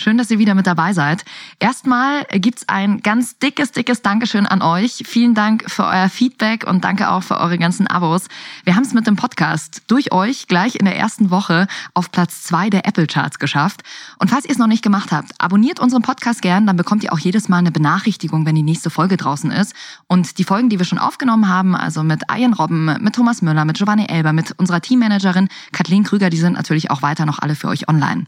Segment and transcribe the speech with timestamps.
[0.00, 1.24] Schön, dass ihr wieder mit dabei seid.
[1.58, 5.02] Erstmal gibt's ein ganz dickes, dickes Dankeschön an euch.
[5.04, 8.28] Vielen Dank für euer Feedback und danke auch für eure ganzen Abos.
[8.62, 12.44] Wir haben es mit dem Podcast durch euch gleich in der ersten Woche auf Platz
[12.44, 13.82] zwei der Apple Charts geschafft.
[14.20, 17.12] Und falls ihr es noch nicht gemacht habt, abonniert unseren Podcast gern, dann bekommt ihr
[17.12, 19.74] auch jedes Mal eine Benachrichtigung, wenn die nächste Folge draußen ist.
[20.06, 23.64] Und die Folgen, die wir schon aufgenommen haben, also mit Ian Robben, mit Thomas Müller,
[23.64, 27.56] mit Giovanni Elber, mit unserer Teammanagerin Kathleen Krüger, die sind natürlich auch weiter noch alle
[27.56, 28.26] für euch online.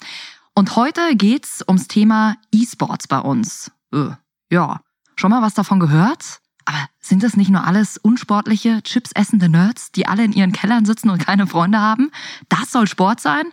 [0.54, 3.70] Und heute geht's ums Thema E-Sports bei uns.
[3.92, 4.10] Äh,
[4.50, 4.80] ja,
[5.16, 6.40] schon mal was davon gehört?
[6.64, 11.10] Aber sind das nicht nur alles unsportliche, chipsessende Nerds, die alle in ihren Kellern sitzen
[11.10, 12.10] und keine Freunde haben?
[12.48, 13.46] Das soll Sport sein?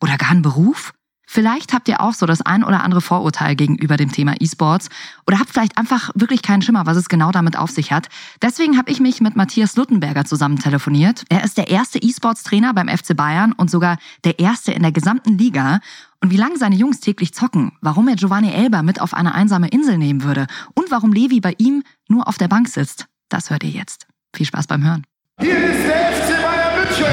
[0.00, 0.92] Oder gar ein Beruf?
[1.26, 4.88] Vielleicht habt ihr auch so das ein oder andere Vorurteil gegenüber dem Thema E-Sports
[5.26, 8.08] oder habt vielleicht einfach wirklich keinen Schimmer, was es genau damit auf sich hat.
[8.42, 11.24] Deswegen habe ich mich mit Matthias Luttenberger zusammen telefoniert.
[11.30, 15.38] Er ist der erste E-Sports-Trainer beim FC Bayern und sogar der erste in der gesamten
[15.38, 15.80] Liga.
[16.24, 19.68] Und wie lange seine Jungs täglich zocken, warum er Giovanni Elber mit auf eine einsame
[19.68, 23.62] Insel nehmen würde und warum Levi bei ihm nur auf der Bank sitzt, das hört
[23.62, 24.06] ihr jetzt.
[24.34, 25.04] Viel Spaß beim Hören.
[25.38, 27.04] Hier ist der FC Bayern München.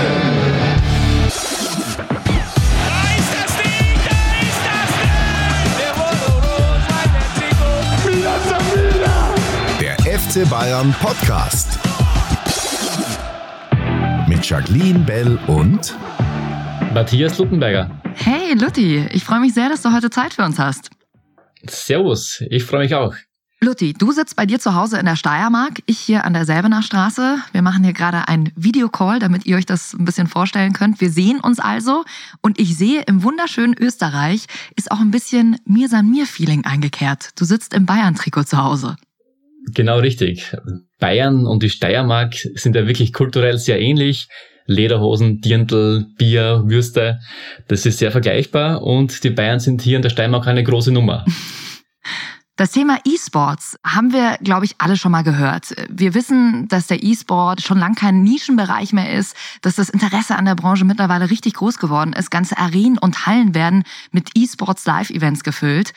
[10.05, 11.77] FC Bayern Podcast.
[14.29, 15.97] Mit Jacqueline Bell und
[16.93, 18.00] Matthias Luttenberger.
[18.23, 20.91] Hey Lutti, ich freue mich sehr, dass du heute Zeit für uns hast.
[21.67, 23.15] Servus, ich freue mich auch.
[23.61, 26.83] Lutti, du sitzt bei dir zu Hause in der Steiermark, ich hier an der Selbener
[26.83, 27.37] Straße.
[27.51, 31.01] Wir machen hier gerade einen Videocall, damit ihr euch das ein bisschen vorstellen könnt.
[31.01, 32.03] Wir sehen uns also
[32.43, 37.29] und ich sehe im wunderschönen Österreich ist auch ein bisschen Mir san mir Feeling eingekehrt.
[37.39, 38.97] Du sitzt im Bayern-Trikot zu Hause.
[39.73, 40.55] Genau richtig.
[40.99, 44.27] Bayern und die Steiermark sind ja wirklich kulturell sehr ähnlich.
[44.65, 47.19] Lederhosen, Dirndl, Bier, Würste.
[47.67, 51.25] Das ist sehr vergleichbar und die Bayern sind hier in der Steiermark eine große Nummer.
[52.61, 55.73] Das Thema E-Sports haben wir, glaube ich, alle schon mal gehört.
[55.89, 60.45] Wir wissen, dass der E-Sport schon lang kein Nischenbereich mehr ist, dass das Interesse an
[60.45, 62.29] der Branche mittlerweile richtig groß geworden ist.
[62.29, 65.93] Ganze Arenen und Hallen werden mit E-Sports Live-Events gefüllt.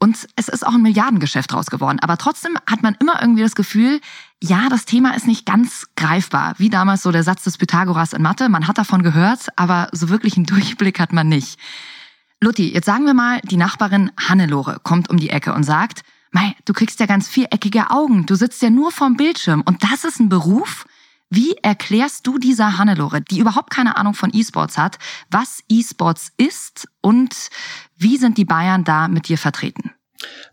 [0.00, 2.00] Und es ist auch ein Milliardengeschäft draus geworden.
[2.00, 4.00] Aber trotzdem hat man immer irgendwie das Gefühl,
[4.42, 6.56] ja, das Thema ist nicht ganz greifbar.
[6.58, 8.48] Wie damals so der Satz des Pythagoras in Mathe.
[8.48, 11.60] Man hat davon gehört, aber so wirklich einen Durchblick hat man nicht.
[12.40, 16.54] Lutti, jetzt sagen wir mal, die Nachbarin Hannelore kommt um die Ecke und sagt, Mei,
[16.66, 20.20] du kriegst ja ganz viereckige Augen, du sitzt ja nur vorm Bildschirm und das ist
[20.20, 20.86] ein Beruf?
[21.30, 24.98] Wie erklärst du dieser Hannelore, die überhaupt keine Ahnung von E-Sports hat,
[25.30, 27.34] was E-Sports ist und
[27.96, 29.90] wie sind die Bayern da mit dir vertreten?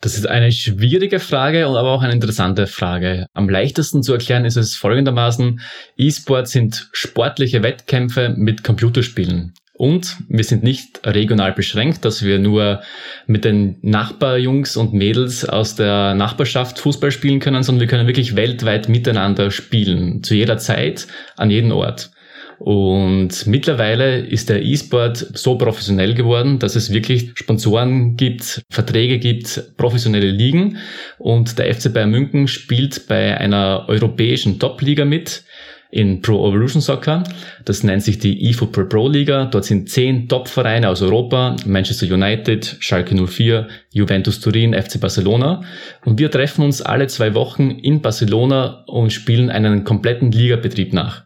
[0.01, 3.27] Das ist eine schwierige Frage und aber auch eine interessante Frage.
[3.33, 5.61] Am leichtesten zu erklären ist es folgendermaßen,
[5.97, 9.53] E-Sports sind sportliche Wettkämpfe mit Computerspielen.
[9.77, 12.81] Und wir sind nicht regional beschränkt, dass wir nur
[13.27, 18.37] mit den Nachbarjungs und Mädels aus der Nachbarschaft Fußball spielen können, sondern wir können wirklich
[18.37, 20.23] weltweit miteinander spielen.
[20.23, 22.11] Zu jeder Zeit, an jedem Ort.
[22.57, 29.75] Und mittlerweile ist der E-Sport so professionell geworden, dass es wirklich Sponsoren gibt, Verträge gibt,
[29.75, 30.77] professionelle Ligen.
[31.17, 35.43] Und der FC Bayern München spielt bei einer europäischen Top-Liga mit
[35.91, 37.23] in Pro Evolution Soccer.
[37.63, 39.45] Das nennt sich die eFootball Pro Liga.
[39.45, 45.61] Dort sind zehn Top-Vereine aus Europa, Manchester United, Schalke 04, Juventus Turin, FC Barcelona.
[46.03, 51.23] Und wir treffen uns alle zwei Wochen in Barcelona und spielen einen kompletten Ligabetrieb nach.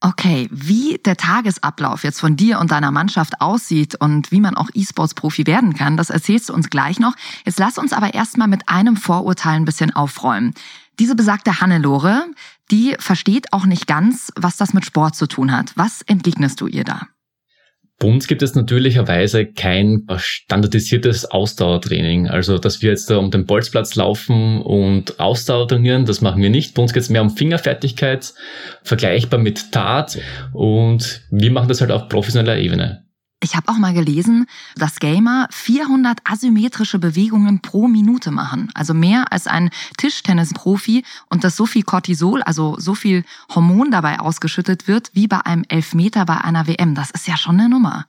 [0.00, 4.68] Okay, wie der Tagesablauf jetzt von dir und deiner Mannschaft aussieht und wie man auch
[4.72, 7.16] E-Sports-Profi werden kann, das erzählst du uns gleich noch.
[7.44, 10.54] Jetzt lass uns aber erstmal mit einem Vorurteil ein bisschen aufräumen.
[10.98, 12.26] Diese besagte Hannelore,
[12.70, 15.72] die versteht auch nicht ganz, was das mit Sport zu tun hat.
[15.76, 17.06] Was entgegnest du ihr da?
[18.00, 22.28] Bei uns gibt es natürlicherweise kein standardisiertes Ausdauertraining.
[22.28, 26.50] Also, dass wir jetzt da um den Bolzplatz laufen und Ausdauer trainieren, das machen wir
[26.50, 26.74] nicht.
[26.74, 28.34] Bei uns geht es mehr um Fingerfertigkeit,
[28.84, 30.18] vergleichbar mit Tat.
[30.52, 33.07] Und wir machen das halt auf professioneller Ebene.
[33.40, 38.70] Ich habe auch mal gelesen, dass Gamer 400 asymmetrische Bewegungen pro Minute machen.
[38.74, 43.24] Also mehr als ein Tischtennisprofi und dass so viel Cortisol, also so viel
[43.54, 46.96] Hormon dabei ausgeschüttet wird, wie bei einem Elfmeter bei einer WM.
[46.96, 48.06] Das ist ja schon eine Nummer.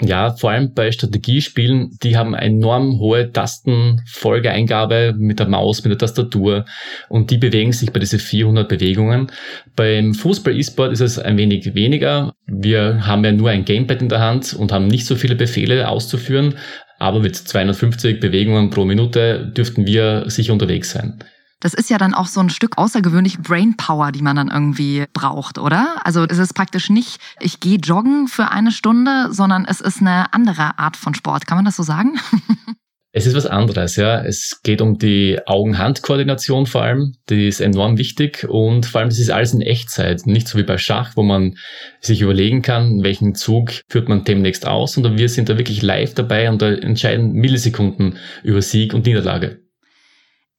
[0.00, 5.98] Ja, vor allem bei Strategiespielen, die haben enorm hohe Tastenfolgeeingabe mit der Maus, mit der
[5.98, 6.66] Tastatur
[7.08, 9.32] und die bewegen sich bei diese 400 Bewegungen.
[9.74, 12.32] Beim Fußball-E-Sport ist es ein wenig weniger.
[12.46, 15.88] Wir haben ja nur ein Gamepad in der Hand und haben nicht so viele Befehle
[15.88, 16.54] auszuführen,
[17.00, 21.18] aber mit 250 Bewegungen pro Minute dürften wir sicher unterwegs sein.
[21.60, 25.58] Das ist ja dann auch so ein Stück außergewöhnlich Brainpower, die man dann irgendwie braucht,
[25.58, 25.96] oder?
[26.04, 30.32] Also es ist praktisch nicht, ich gehe joggen für eine Stunde, sondern es ist eine
[30.32, 31.46] andere Art von Sport.
[31.46, 32.18] Kann man das so sagen?
[33.10, 34.22] Es ist was anderes, ja.
[34.22, 37.14] Es geht um die Augen-Hand-Koordination vor allem.
[37.30, 40.26] Die ist enorm wichtig und vor allem, das ist alles in Echtzeit.
[40.26, 41.56] Nicht so wie bei Schach, wo man
[42.00, 46.12] sich überlegen kann, welchen Zug führt man demnächst aus, sondern wir sind da wirklich live
[46.14, 49.62] dabei und da entscheiden Millisekunden über Sieg und Niederlage.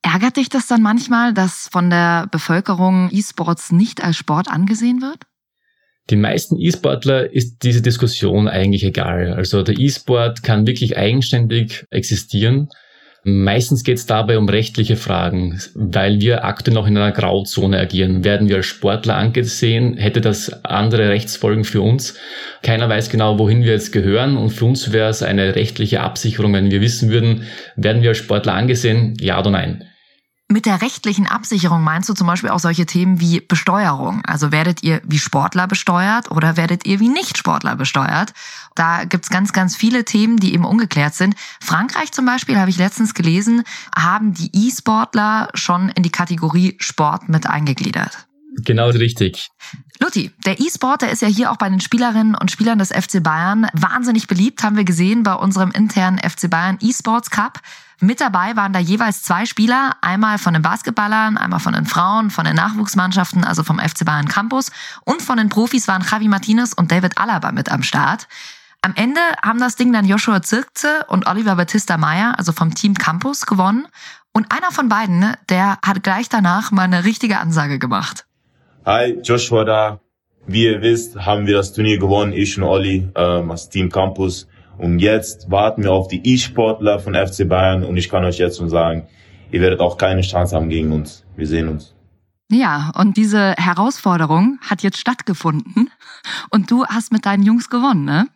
[0.01, 5.25] Ärgert dich das dann manchmal, dass von der Bevölkerung E-Sports nicht als Sport angesehen wird?
[6.09, 9.33] Den meisten E-Sportler ist diese Diskussion eigentlich egal.
[9.33, 12.69] Also der E-Sport kann wirklich eigenständig existieren.
[13.23, 18.23] Meistens geht es dabei um rechtliche Fragen, weil wir aktuell noch in einer Grauzone agieren.
[18.23, 22.15] Werden wir als Sportler angesehen, hätte das andere Rechtsfolgen für uns.
[22.63, 26.53] Keiner weiß genau, wohin wir jetzt gehören und für uns wäre es eine rechtliche Absicherung,
[26.53, 27.43] wenn wir wissen würden,
[27.75, 29.88] werden wir als Sportler angesehen, ja oder nein.
[30.51, 34.25] Mit der rechtlichen Absicherung meinst du zum Beispiel auch solche Themen wie Besteuerung.
[34.25, 38.33] Also werdet ihr wie Sportler besteuert oder werdet ihr wie Nicht-Sportler besteuert?
[38.73, 41.35] Da gibt's ganz, ganz viele Themen, die eben ungeklärt sind.
[41.61, 43.63] Frankreich zum Beispiel, habe ich letztens gelesen,
[43.95, 48.27] haben die E-Sportler schon in die Kategorie Sport mit eingegliedert.
[48.65, 49.51] Genau richtig.
[50.01, 53.21] Lutti, der E-Sport, der ist ja hier auch bei den Spielerinnen und Spielern des FC
[53.21, 57.59] Bayern wahnsinnig beliebt, haben wir gesehen bei unserem internen FC Bayern E-Sports Cup.
[57.99, 62.31] Mit dabei waren da jeweils zwei Spieler, einmal von den Basketballern, einmal von den Frauen,
[62.31, 64.71] von den Nachwuchsmannschaften, also vom FC Bayern Campus
[65.03, 68.29] und von den Profis waren Javi Martinez und David Alaba mit am Start.
[68.81, 72.93] Am Ende haben das Ding dann Joshua Zirkze und Oliver Batista Meyer, also vom Team
[72.93, 73.85] Campus, gewonnen.
[74.31, 78.25] Und einer von beiden, der hat gleich danach mal eine richtige Ansage gemacht.
[78.91, 79.99] Hi, Joshua da.
[80.47, 84.47] Wie ihr wisst, haben wir das Turnier gewonnen, ich und Olli, ähm, als Team Campus.
[84.79, 88.57] Und jetzt warten wir auf die E-Sportler von FC Bayern und ich kann euch jetzt
[88.57, 89.07] schon sagen,
[89.51, 91.23] ihr werdet auch keine Chance haben gegen uns.
[91.35, 91.93] Wir sehen uns.
[92.49, 95.91] Ja, und diese Herausforderung hat jetzt stattgefunden
[96.49, 98.27] und du hast mit deinen Jungs gewonnen, ne?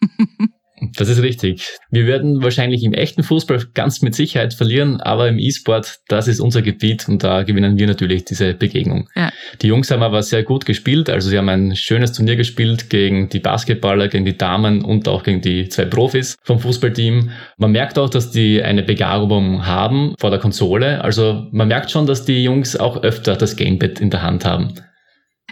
[0.96, 1.66] Das ist richtig.
[1.90, 6.40] Wir werden wahrscheinlich im echten Fußball ganz mit Sicherheit verlieren, aber im E-Sport, das ist
[6.40, 9.08] unser Gebiet und da gewinnen wir natürlich diese Begegnung.
[9.14, 9.30] Ja.
[9.60, 13.28] Die Jungs haben aber sehr gut gespielt, also sie haben ein schönes Turnier gespielt gegen
[13.28, 17.30] die Basketballer, gegen die Damen und auch gegen die zwei Profis vom Fußballteam.
[17.58, 21.02] Man merkt auch, dass die eine Begabung haben vor der Konsole.
[21.02, 24.74] Also man merkt schon, dass die Jungs auch öfter das Gamepad in der Hand haben.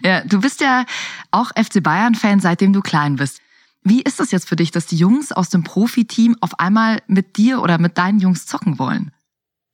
[0.04, 0.84] Ja, du bist ja
[1.30, 3.40] auch FC Bayern-Fan, seitdem du klein bist.
[3.82, 7.36] Wie ist das jetzt für dich, dass die Jungs aus dem Profiteam auf einmal mit
[7.36, 9.12] dir oder mit deinen Jungs zocken wollen?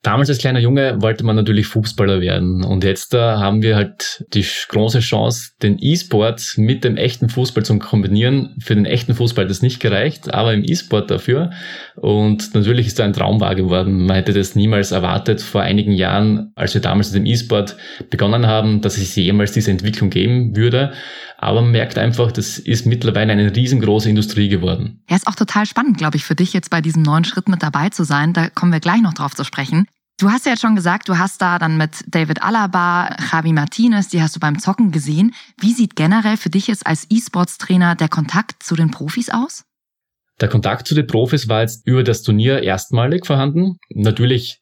[0.05, 4.23] Damals als kleiner Junge wollte man natürlich Fußballer werden und jetzt da haben wir halt
[4.35, 8.55] die große Chance, den E-Sport mit dem echten Fußball zu kombinieren.
[8.59, 11.49] Für den echten Fußball hat das nicht gereicht, aber im E-Sport dafür.
[11.95, 14.05] Und natürlich ist da ein Traum wahr geworden.
[14.05, 17.75] Man hätte das niemals erwartet vor einigen Jahren, als wir damals mit dem E-Sport
[18.11, 20.93] begonnen haben, dass es jemals diese Entwicklung geben würde.
[21.45, 25.03] Aber man merkt einfach, das ist mittlerweile eine riesengroße Industrie geworden.
[25.07, 27.61] Ja, ist auch total spannend, glaube ich, für dich jetzt bei diesem neuen Schritt mit
[27.61, 28.33] dabei zu sein.
[28.33, 29.85] Da kommen wir gleich noch drauf zu sprechen.
[30.19, 34.07] Du hast ja jetzt schon gesagt, du hast da dann mit David Alaba, Javi Martinez,
[34.07, 35.35] die hast du beim Zocken gesehen.
[35.59, 39.65] Wie sieht generell für dich jetzt als E-Sports-Trainer der Kontakt zu den Profis aus?
[40.41, 43.77] Der Kontakt zu den Profis war jetzt über das Turnier erstmalig vorhanden.
[43.93, 44.61] Natürlich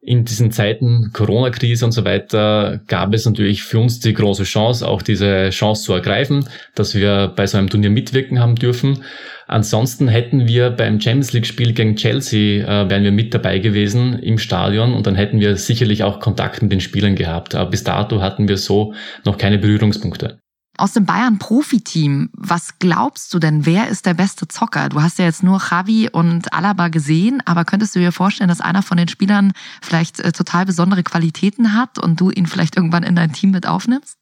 [0.00, 4.86] in diesen Zeiten Corona-Krise und so weiter gab es natürlich für uns die große Chance,
[4.86, 9.02] auch diese Chance zu ergreifen, dass wir bei so einem Turnier mitwirken haben dürfen.
[9.48, 14.38] Ansonsten hätten wir beim Champions League-Spiel gegen Chelsea, äh, wären wir mit dabei gewesen im
[14.38, 17.54] Stadion und dann hätten wir sicherlich auch Kontakt mit den Spielern gehabt.
[17.54, 20.38] Aber bis dato hatten wir so noch keine Berührungspunkte.
[20.78, 24.88] Aus dem Bayern-Profi-Team, was glaubst du denn, wer ist der beste Zocker?
[24.88, 28.60] Du hast ja jetzt nur Javi und Alaba gesehen, aber könntest du dir vorstellen, dass
[28.60, 33.02] einer von den Spielern vielleicht äh, total besondere Qualitäten hat und du ihn vielleicht irgendwann
[33.02, 34.14] in dein Team mit aufnimmst?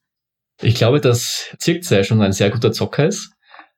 [0.63, 3.33] Ich glaube, dass Zirkzee schon ein sehr guter Zocker ist.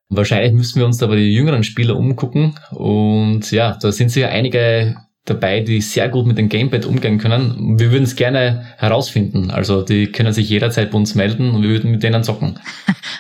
[0.08, 2.58] Wahrscheinlich müssen wir uns aber die jüngeren Spieler umgucken.
[2.70, 4.96] Und ja, da sind sicher einige
[5.28, 7.78] dabei, die sehr gut mit dem Gamepad umgehen können.
[7.78, 9.50] Wir würden es gerne herausfinden.
[9.50, 12.58] Also die können sich jederzeit bei uns melden und wir würden mit denen zocken.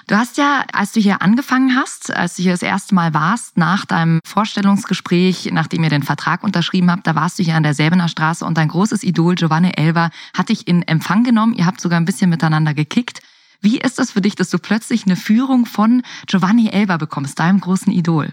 [0.06, 3.58] Du hast ja, als du hier angefangen hast, als du hier das erste Mal warst,
[3.58, 7.74] nach deinem Vorstellungsgespräch, nachdem ihr den Vertrag unterschrieben habt, da warst du hier an der
[7.74, 11.52] Säbener Straße und dein großes Idol Giovanni Elva hat dich in Empfang genommen.
[11.52, 13.20] Ihr habt sogar ein bisschen miteinander gekickt.
[13.60, 17.60] Wie ist das für dich, dass du plötzlich eine Führung von Giovanni Elva bekommst, deinem
[17.60, 18.32] großen Idol?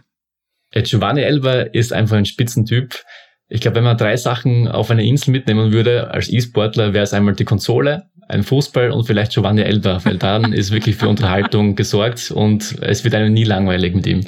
[0.72, 3.04] Giovanni Elva ist einfach ein Spitzentyp.
[3.48, 7.14] Ich glaube, wenn man drei Sachen auf eine Insel mitnehmen würde als E-Sportler, wäre es
[7.14, 11.76] einmal die Konsole, ein Fußball und vielleicht Giovanni Elba, weil dann ist wirklich für Unterhaltung
[11.76, 14.22] gesorgt und es wird einem nie langweilig mit ihm.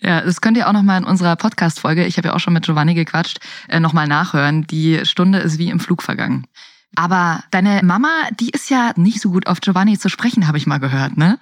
[0.00, 2.64] Ja, das könnt ihr auch nochmal in unserer Podcast-Folge, ich habe ja auch schon mit
[2.64, 4.66] Giovanni gequatscht, äh, nochmal nachhören.
[4.66, 6.46] Die Stunde ist wie im Flug vergangen.
[6.94, 8.08] Aber deine Mama,
[8.38, 11.38] die ist ja nicht so gut auf Giovanni zu sprechen, habe ich mal gehört, ne?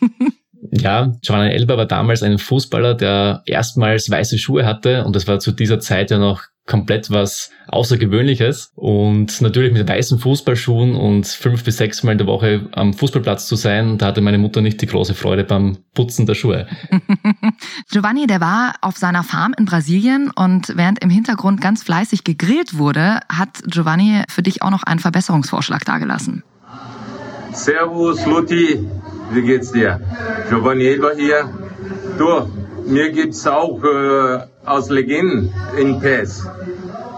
[0.70, 5.40] Ja, Giovanni Elber war damals ein Fußballer, der erstmals weiße Schuhe hatte und das war
[5.40, 8.72] zu dieser Zeit ja noch komplett was Außergewöhnliches.
[8.76, 13.46] Und natürlich mit weißen Fußballschuhen und fünf bis sechs Mal in der Woche am Fußballplatz
[13.46, 16.66] zu sein, da hatte meine Mutter nicht die große Freude beim Putzen der Schuhe.
[17.90, 22.78] Giovanni, der war auf seiner Farm in Brasilien und während im Hintergrund ganz fleißig gegrillt
[22.78, 26.44] wurde, hat Giovanni für dich auch noch einen Verbesserungsvorschlag dargelassen.
[27.52, 28.88] Servus, Luti.
[29.32, 30.00] Wie geht's dir?
[30.48, 31.48] Giovanni Elber hier.
[32.18, 32.50] Du,
[32.86, 36.46] mir gibt's auch äh, aus Legenden in PES.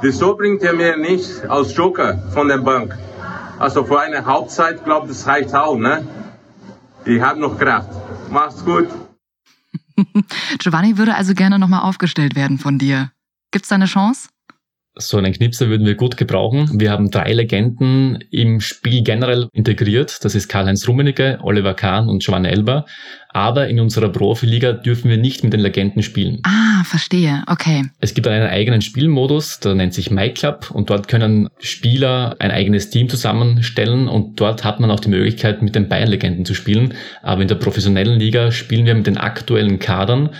[0.00, 2.96] Wieso bringt er mir nicht aus Joker von der Bank?
[3.58, 6.06] Also für eine Hauptzeit, glaube das reicht auch, ne?
[7.04, 7.90] Ich habe noch Kraft.
[8.30, 8.88] Mach's gut.
[10.58, 13.10] Giovanni würde also gerne nochmal aufgestellt werden von dir.
[13.50, 14.28] Gibt's da eine Chance?
[14.96, 16.70] So einen Knipser würden wir gut gebrauchen.
[16.78, 20.24] Wir haben drei Legenden im Spiel generell integriert.
[20.24, 22.86] Das ist Karl-Heinz Rummenigge, Oliver Kahn und Giovanni Elber.
[23.30, 26.38] Aber in unserer Profiliga dürfen wir nicht mit den Legenden spielen.
[26.44, 27.42] Ah, verstehe.
[27.48, 27.82] Okay.
[27.98, 32.90] Es gibt einen eigenen Spielmodus, der nennt sich MyClub und dort können Spieler ein eigenes
[32.90, 36.94] Team zusammenstellen und dort hat man auch die Möglichkeit, mit den Bayern-Legenden zu spielen.
[37.20, 40.30] Aber in der professionellen Liga spielen wir mit den aktuellen Kadern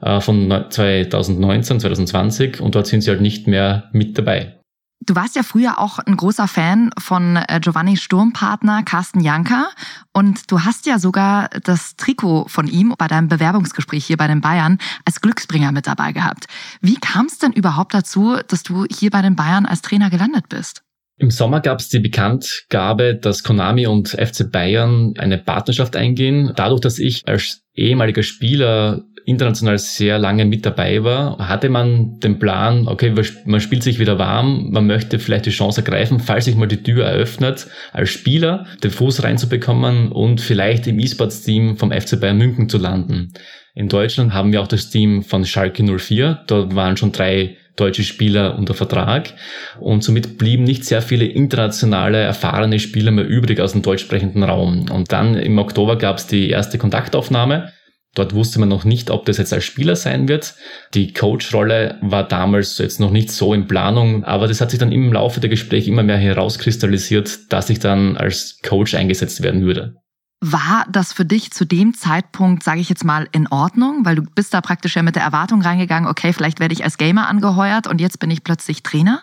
[0.00, 4.58] äh, von 2019, 2020 und dort sind sie halt nicht mehr mit dabei.
[5.00, 9.68] Du warst ja früher auch ein großer Fan von äh, Giovanni Sturmpartner Carsten Janka
[10.12, 14.40] und du hast ja sogar das Trikot von ihm bei deinem Bewerbungsgespräch hier bei den
[14.40, 16.46] Bayern als Glücksbringer mit dabei gehabt.
[16.80, 20.48] Wie kam es denn überhaupt dazu, dass du hier bei den Bayern als Trainer gelandet
[20.48, 20.82] bist?
[21.20, 26.52] Im Sommer gab es die Bekanntgabe, dass Konami und FC Bayern eine Partnerschaft eingehen.
[26.54, 32.38] Dadurch, dass ich als ehemaliger Spieler international sehr lange mit dabei war, hatte man den
[32.38, 33.12] Plan, okay,
[33.44, 36.82] man spielt sich wieder warm, man möchte vielleicht die Chance ergreifen, falls sich mal die
[36.82, 42.68] Tür eröffnet, als Spieler den Fuß reinzubekommen und vielleicht im E-Sports-Team vom FC Bayern München
[42.68, 43.32] zu landen.
[43.74, 48.02] In Deutschland haben wir auch das Team von Schalke 04, dort waren schon drei deutsche
[48.02, 49.34] Spieler unter Vertrag
[49.78, 54.86] und somit blieben nicht sehr viele internationale erfahrene Spieler mehr übrig aus dem deutschsprechenden Raum.
[54.90, 57.72] Und dann im Oktober gab es die erste Kontaktaufnahme
[58.14, 60.54] Dort wusste man noch nicht, ob das jetzt als Spieler sein wird.
[60.94, 64.92] Die Coach-Rolle war damals jetzt noch nicht so in Planung, aber das hat sich dann
[64.92, 69.94] im Laufe der Gespräche immer mehr herauskristallisiert, dass ich dann als Coach eingesetzt werden würde.
[70.40, 74.04] War das für dich zu dem Zeitpunkt, sage ich jetzt mal, in Ordnung?
[74.04, 76.96] Weil du bist da praktisch ja mit der Erwartung reingegangen, okay, vielleicht werde ich als
[76.96, 79.22] Gamer angeheuert und jetzt bin ich plötzlich Trainer?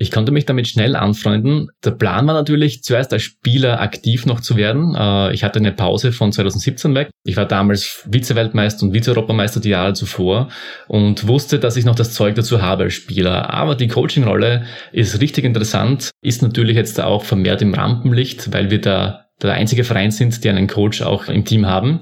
[0.00, 1.68] Ich konnte mich damit schnell anfreunden.
[1.84, 4.94] Der Plan war natürlich, zuerst als Spieler aktiv noch zu werden.
[4.94, 7.10] Äh, ich hatte eine Pause von 2017 weg.
[7.24, 10.48] Ich war damals Vize-Weltmeister und Vize-Europameister die Jahre zuvor
[10.86, 13.50] und wusste, dass ich noch das Zeug dazu habe als Spieler.
[13.52, 18.80] Aber die Coaching-Rolle ist richtig interessant, ist natürlich jetzt auch vermehrt im Rampenlicht, weil wir
[18.80, 22.00] da der einzige Verein sind, die einen Coach auch im Team haben.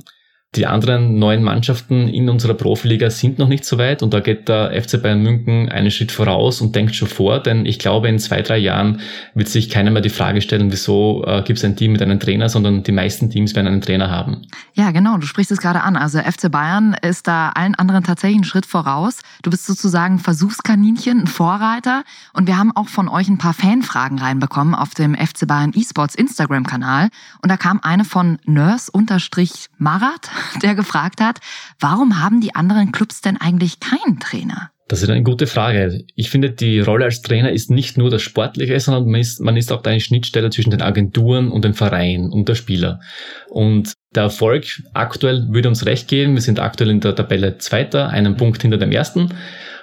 [0.57, 4.49] Die anderen neuen Mannschaften in unserer Profiliga sind noch nicht so weit und da geht
[4.49, 8.19] der FC Bayern München einen Schritt voraus und denkt schon vor, denn ich glaube, in
[8.19, 9.01] zwei, drei Jahren
[9.35, 12.19] wird sich keiner mehr die Frage stellen, wieso äh, gibt es ein Team mit einem
[12.19, 14.47] Trainer, sondern die meisten Teams werden einen Trainer haben.
[14.73, 15.95] Ja, genau, du sprichst es gerade an.
[15.95, 19.19] Also FC Bayern ist da allen anderen tatsächlich einen Schritt voraus.
[19.43, 24.19] Du bist sozusagen Versuchskaninchen, ein Vorreiter und wir haben auch von euch ein paar Fanfragen
[24.19, 27.11] reinbekommen auf dem FC Bayern eSports Instagram-Kanal
[27.43, 30.31] und da kam eine von Nurse-Marat
[30.63, 31.41] der gefragt hat,
[31.81, 34.71] warum haben die anderen Clubs denn eigentlich keinen Trainer?
[34.89, 36.05] Das ist eine gute Frage.
[36.15, 39.57] Ich finde, die Rolle als Trainer ist nicht nur das Sportliche, sondern man ist, man
[39.57, 43.01] ist auch eine Schnittstelle zwischen den Agenturen und dem Verein und der Spieler.
[43.49, 46.35] Und der Erfolg aktuell würde uns recht geben.
[46.35, 49.35] Wir sind aktuell in der Tabelle Zweiter, einen Punkt hinter dem Ersten.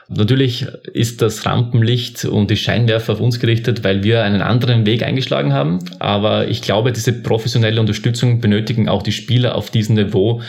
[0.10, 5.04] Natürlich ist das Rampenlicht und die Scheinwerfer auf uns gerichtet, weil wir einen anderen Weg
[5.04, 5.80] eingeschlagen haben.
[6.00, 10.42] Aber ich glaube, diese professionelle Unterstützung benötigen auch die Spieler auf diesem Niveau.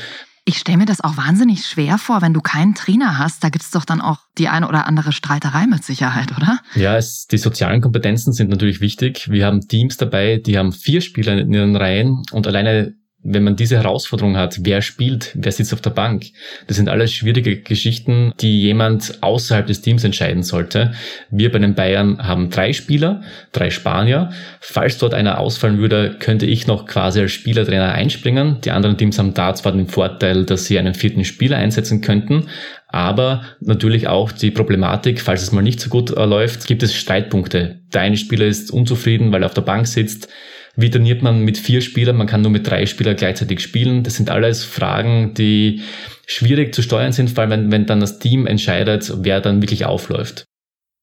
[0.46, 3.42] Ich stelle mir das auch wahnsinnig schwer vor, wenn du keinen Trainer hast.
[3.42, 6.58] Da gibt es doch dann auch die eine oder andere Streiterei mit Sicherheit, oder?
[6.74, 9.30] Ja, es, die sozialen Kompetenzen sind natürlich wichtig.
[9.30, 12.94] Wir haben Teams dabei, die haben vier Spieler in ihren Reihen und alleine
[13.24, 16.26] wenn man diese Herausforderung hat, wer spielt, wer sitzt auf der Bank,
[16.66, 20.92] das sind alles schwierige Geschichten, die jemand außerhalb des Teams entscheiden sollte.
[21.30, 24.30] Wir bei den Bayern haben drei Spieler, drei Spanier.
[24.60, 28.60] Falls dort einer ausfallen würde, könnte ich noch quasi als Spielertrainer einspringen.
[28.60, 32.48] Die anderen Teams haben da zwar den Vorteil, dass sie einen vierten Spieler einsetzen könnten,
[32.88, 36.94] aber natürlich auch die Problematik, falls es mal nicht so gut äh, läuft, gibt es
[36.94, 37.80] Streitpunkte.
[37.92, 40.28] Der eine Spieler ist unzufrieden, weil er auf der Bank sitzt
[40.76, 42.16] wie trainiert man mit vier Spielern?
[42.16, 44.02] Man kann nur mit drei Spielern gleichzeitig spielen.
[44.02, 45.82] Das sind alles Fragen, die
[46.26, 49.84] schwierig zu steuern sind, vor allem wenn, wenn dann das Team entscheidet, wer dann wirklich
[49.84, 50.44] aufläuft.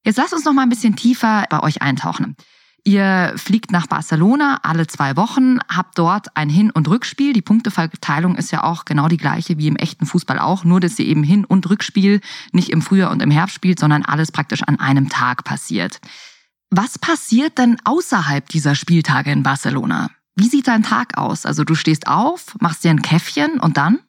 [0.06, 2.36] Jetzt lasst uns noch mal ein bisschen tiefer bei euch eintauchen.
[2.84, 7.32] Ihr fliegt nach Barcelona alle zwei Wochen, habt dort ein Hin- und Rückspiel.
[7.32, 10.96] Die Punkteverteilung ist ja auch genau die gleiche wie im echten Fußball auch, nur dass
[10.96, 12.22] sie eben Hin- und Rückspiel
[12.54, 16.00] nicht im Frühjahr und im Herbst spielt, sondern alles praktisch an einem Tag passiert.
[16.74, 20.10] Was passiert denn außerhalb dieser Spieltage in Barcelona?
[20.38, 21.46] Wie sieht dein Tag aus?
[21.46, 24.00] Also du stehst auf, machst dir ein Käffchen und dann?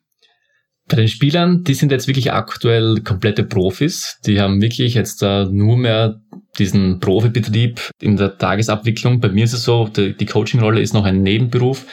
[0.88, 4.21] Bei den Spielern, die sind jetzt wirklich aktuell komplette Profis.
[4.26, 6.21] Die haben wirklich jetzt da nur mehr
[6.57, 9.19] diesen Profibetrieb in der Tagesabwicklung.
[9.19, 11.87] Bei mir ist es so, die Coaching-Rolle ist noch ein Nebenberuf.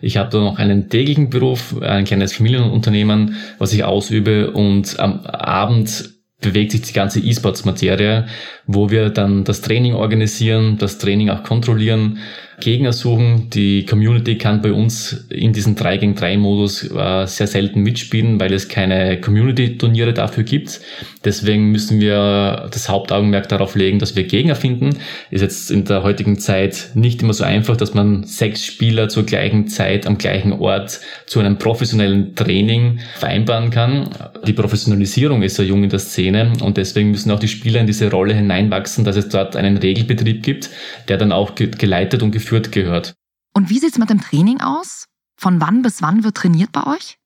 [0.00, 5.20] Ich habe da noch einen täglichen Beruf, ein kleines Familienunternehmen, was ich ausübe und am
[5.20, 8.26] Abend bewegt sich die ganze E-Sports-Materie,
[8.66, 12.18] wo wir dann das Training organisieren, das Training auch kontrollieren,
[12.60, 13.50] Gegner suchen.
[13.50, 18.40] Die Community kann bei uns in diesem 3 gegen 3 Modus äh, sehr selten mitspielen,
[18.40, 20.80] weil es keine Community-Turniere dafür gibt.
[21.24, 24.90] Deswegen müssen wir das Hauptaugenmerk darauf legen, dass wir Gegner finden.
[25.30, 29.26] Ist jetzt in der heutigen Zeit nicht immer so einfach, dass man sechs Spieler zur
[29.26, 34.08] gleichen Zeit am gleichen Ort zu einem professionellen Training vereinbaren kann.
[34.46, 37.86] Die Professionalisierung ist ja jung in der Szene und deswegen müssen auch die Spieler in
[37.86, 40.70] diese Rolle hineinwachsen, dass es dort einen Regelbetrieb gibt,
[41.08, 43.14] der dann auch geleitet und geführt gehört.
[43.54, 45.06] Und wie sieht's mit dem Training aus?
[45.38, 47.16] Von wann bis wann wird trainiert bei euch?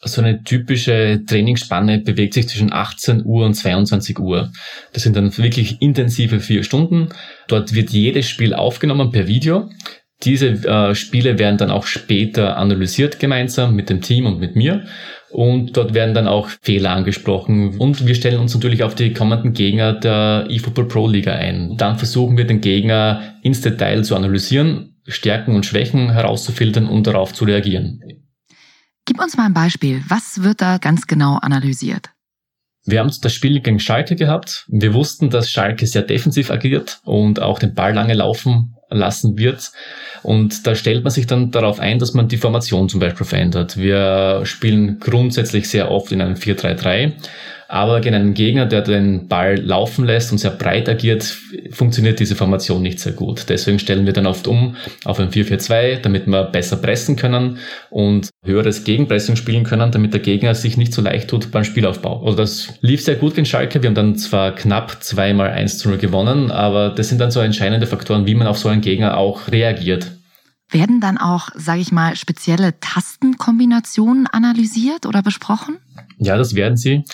[0.00, 4.52] So eine typische Trainingsspanne bewegt sich zwischen 18 Uhr und 22 Uhr.
[4.92, 7.08] Das sind dann wirklich intensive vier Stunden.
[7.48, 9.70] Dort wird jedes Spiel aufgenommen per Video.
[10.22, 14.84] Diese äh, Spiele werden dann auch später analysiert gemeinsam mit dem Team und mit mir.
[15.30, 17.78] Und dort werden dann auch Fehler angesprochen.
[17.78, 21.76] Und wir stellen uns natürlich auf die kommenden Gegner der eFootball Pro Liga ein.
[21.76, 27.34] Dann versuchen wir den Gegner ins Detail zu analysieren, Stärken und Schwächen herauszufiltern und darauf
[27.34, 28.00] zu reagieren.
[29.04, 30.02] Gib uns mal ein Beispiel.
[30.08, 32.10] Was wird da ganz genau analysiert?
[32.84, 34.64] Wir haben das Spiel gegen Schalke gehabt.
[34.68, 39.70] Wir wussten, dass Schalke sehr defensiv agiert und auch den Ball lange laufen lassen wird.
[40.22, 43.76] Und da stellt man sich dann darauf ein, dass man die Formation zum Beispiel verändert.
[43.76, 47.12] Wir spielen grundsätzlich sehr oft in einem 4-3-3
[47.68, 51.22] aber gegen einen Gegner, der den Ball laufen lässt und sehr breit agiert,
[51.70, 53.44] funktioniert diese Formation nicht sehr gut.
[53.50, 57.58] Deswegen stellen wir dann oft um auf ein 4-4-2, damit wir besser pressen können
[57.90, 62.24] und höheres Gegenpressing spielen können, damit der Gegner sich nicht so leicht tut beim Spielaufbau.
[62.24, 63.82] Also das lief sehr gut gegen Schalke.
[63.82, 67.86] Wir haben dann zwar knapp zweimal 1 0 gewonnen, aber das sind dann so entscheidende
[67.86, 70.12] Faktoren, wie man auf so einen Gegner auch reagiert.
[70.70, 75.78] Werden dann auch, sage ich mal, spezielle Tastenkombinationen analysiert oder besprochen?
[76.18, 77.04] Ja, das werden sie.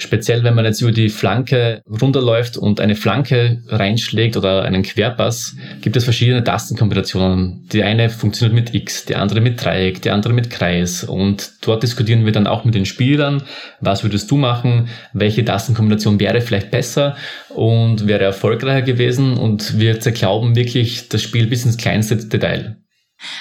[0.00, 5.56] Speziell, wenn man jetzt über die Flanke runterläuft und eine Flanke reinschlägt oder einen Querpass,
[5.80, 7.66] gibt es verschiedene Tastenkombinationen.
[7.72, 11.02] Die eine funktioniert mit X, die andere mit Dreieck, die andere mit Kreis.
[11.02, 13.42] Und dort diskutieren wir dann auch mit den Spielern,
[13.80, 17.16] was würdest du machen, welche Tastenkombination wäre vielleicht besser
[17.48, 19.36] und wäre erfolgreicher gewesen.
[19.36, 22.76] Und wir zerklauben wirklich das Spiel bis ins kleinste Detail.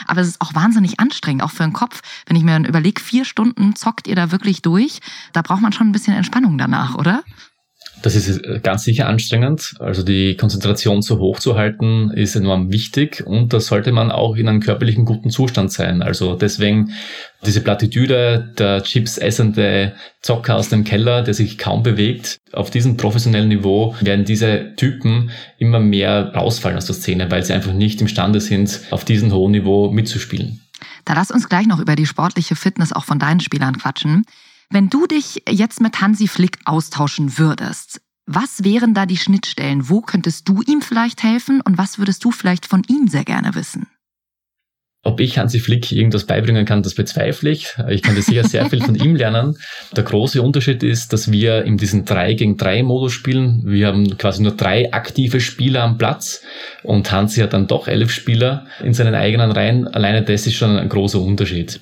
[0.07, 2.01] Aber es ist auch wahnsinnig anstrengend, auch für den Kopf.
[2.25, 4.99] Wenn ich mir dann überlege, vier Stunden zockt ihr da wirklich durch,
[5.33, 7.23] da braucht man schon ein bisschen Entspannung danach, oder?
[8.01, 9.75] Das ist äh, ganz sicher anstrengend.
[9.79, 14.35] Also die Konzentration so hoch zu halten ist enorm wichtig und da sollte man auch
[14.35, 16.01] in einem körperlichen guten Zustand sein.
[16.01, 16.91] Also deswegen
[17.45, 22.37] diese Plattitüde, der Chips essende Zocker aus dem Keller, der sich kaum bewegt.
[22.51, 27.53] Auf diesem professionellen Niveau werden diese Typen immer mehr rausfallen aus der Szene, weil sie
[27.53, 30.61] einfach nicht imstande sind, auf diesem hohen Niveau mitzuspielen.
[31.05, 34.25] Da lass uns gleich noch über die sportliche Fitness auch von deinen Spielern quatschen.
[34.69, 39.87] Wenn du dich jetzt mit Hansi Flick austauschen würdest, was wären da die Schnittstellen?
[39.87, 43.55] Wo könntest du ihm vielleicht helfen und was würdest du vielleicht von ihm sehr gerne
[43.55, 43.87] wissen?
[45.07, 47.73] Ob ich Hansi Flick irgendwas beibringen kann, das bezweifle ich.
[47.87, 49.57] Ich kann sicher sehr viel von ihm lernen.
[49.95, 53.61] Der große Unterschied ist, dass wir in diesem 3 gegen 3 Modus spielen.
[53.63, 56.43] Wir haben quasi nur drei aktive Spieler am Platz
[56.83, 59.87] und Hansi hat dann doch elf Spieler in seinen eigenen Reihen.
[59.87, 61.79] Alleine das ist schon ein großer Unterschied.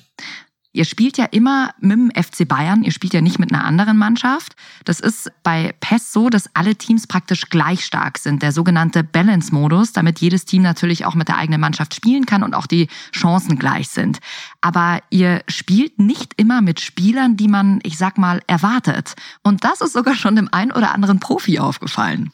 [0.76, 3.96] Ihr spielt ja immer mit dem FC Bayern, ihr spielt ja nicht mit einer anderen
[3.96, 4.56] Mannschaft.
[4.84, 9.94] Das ist bei PES so, dass alle Teams praktisch gleich stark sind, der sogenannte Balance-Modus,
[9.94, 13.58] damit jedes Team natürlich auch mit der eigenen Mannschaft spielen kann und auch die Chancen
[13.58, 14.18] gleich sind.
[14.60, 19.14] Aber ihr spielt nicht immer mit Spielern, die man, ich sag mal, erwartet.
[19.42, 22.32] Und das ist sogar schon dem einen oder anderen Profi aufgefallen.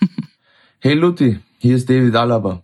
[0.78, 2.62] hey Luti, hier ist David Alaba.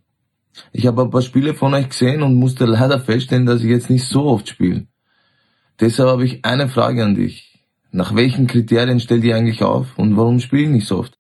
[0.73, 3.91] Ich habe ein paar Spiele von euch gesehen und musste leider feststellen, dass ich jetzt
[3.91, 4.87] nicht so oft spiele.
[5.81, 7.59] Deshalb habe ich eine Frage an dich.
[7.91, 11.15] Nach welchen Kriterien stellt ihr eigentlich auf und warum spielen nicht so oft?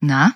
[0.00, 0.34] Na?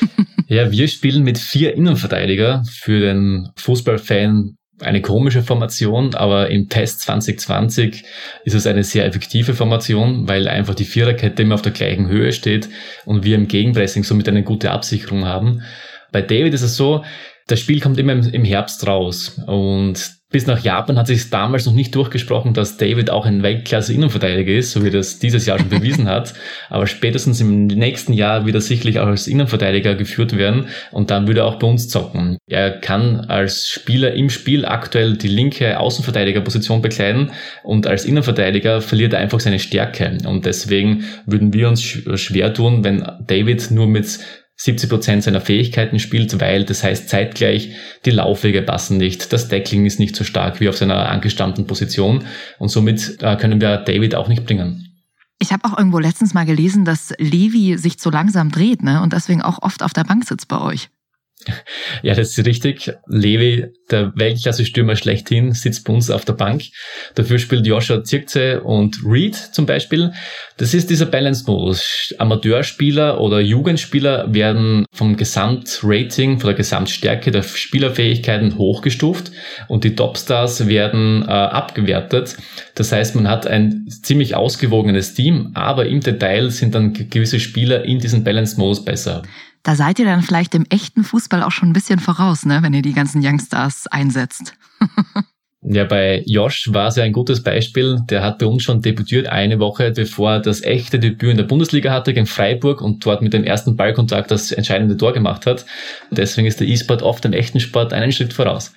[0.46, 2.62] ja, wir spielen mit vier Innenverteidiger.
[2.70, 8.04] Für den Fußballfan eine komische Formation, aber im Test 2020
[8.44, 12.32] ist es eine sehr effektive Formation, weil einfach die Viererkette immer auf der gleichen Höhe
[12.32, 12.68] steht
[13.04, 15.62] und wir im Gegenpressing somit eine gute Absicherung haben.
[16.10, 17.04] Bei David ist es so,
[17.48, 21.74] Das Spiel kommt immer im Herbst raus und bis nach Japan hat sich damals noch
[21.74, 26.08] nicht durchgesprochen, dass David auch ein Weltklasse-Innenverteidiger ist, so wie das dieses Jahr schon bewiesen
[26.08, 26.34] hat.
[26.70, 31.26] Aber spätestens im nächsten Jahr wird er sicherlich auch als Innenverteidiger geführt werden und dann
[31.26, 32.38] würde er auch bei uns zocken.
[32.48, 37.30] Er kann als Spieler im Spiel aktuell die linke Außenverteidigerposition bekleiden
[37.62, 40.16] und als Innenverteidiger verliert er einfach seine Stärke.
[40.26, 44.18] Und deswegen würden wir uns schwer tun, wenn David nur mit
[44.62, 49.86] 70 Prozent seiner Fähigkeiten spielt, weil das heißt zeitgleich, die Laufwege passen nicht, das Deckling
[49.86, 52.24] ist nicht so stark wie auf seiner angestammten Position
[52.60, 54.86] und somit äh, können wir David auch nicht bringen.
[55.40, 59.02] Ich habe auch irgendwo letztens mal gelesen, dass Levi sich so langsam dreht ne?
[59.02, 60.90] und deswegen auch oft auf der Bank sitzt bei euch.
[62.02, 62.92] Ja, das ist richtig.
[63.06, 66.62] Levi, der Weltklasse-Stürmer schlechthin, sitzt bei uns auf der Bank.
[67.14, 70.12] Dafür spielt Joshua Zirkze und Reed zum Beispiel.
[70.56, 72.14] Das ist dieser Balance-Modus.
[72.18, 79.30] Amateurspieler oder Jugendspieler werden vom Gesamtrating, von der Gesamtstärke der Spielerfähigkeiten hochgestuft
[79.68, 82.36] und die Topstars werden äh, abgewertet.
[82.74, 87.84] Das heißt, man hat ein ziemlich ausgewogenes Team, aber im Detail sind dann gewisse Spieler
[87.84, 89.22] in diesem Balance-Modus besser.
[89.62, 92.74] Da seid ihr dann vielleicht dem echten Fußball auch schon ein bisschen voraus, ne, wenn
[92.74, 94.54] ihr die ganzen Youngstars einsetzt.
[95.64, 98.00] Ja, bei Josh war es ja ein gutes Beispiel.
[98.10, 101.44] Der hat bei uns schon debütiert eine Woche, bevor er das echte Debüt in der
[101.44, 105.64] Bundesliga hatte gegen Freiburg und dort mit dem ersten Ballkontakt das entscheidende Tor gemacht hat.
[106.10, 108.74] Deswegen ist der E-Sport oft dem echten Sport einen Schritt voraus.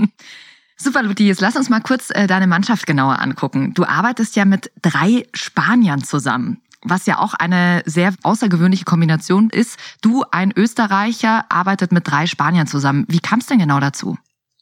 [0.76, 3.72] Super, jetzt lass uns mal kurz äh, deine Mannschaft genauer angucken.
[3.72, 9.78] Du arbeitest ja mit drei Spaniern zusammen was ja auch eine sehr außergewöhnliche Kombination ist.
[10.02, 13.04] Du, ein Österreicher, arbeitet mit drei Spaniern zusammen.
[13.08, 14.16] Wie kam es denn genau dazu?